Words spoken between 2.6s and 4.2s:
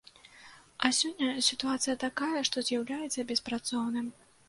з'яўляецца беспрацоўным.